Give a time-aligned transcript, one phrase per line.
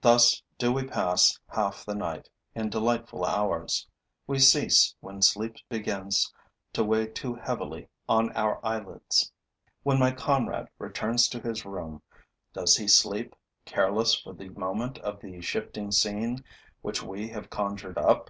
[0.00, 3.86] Thus do we pass half the night, in delightful hours.
[4.26, 6.34] We cease when sleep begins
[6.72, 9.30] to weigh too heavily on our eyelids.
[9.84, 12.02] When my comrade returns to his room,
[12.52, 16.42] does he sleep, careless for the moment of the shifting scene
[16.80, 18.28] which we have conjured up?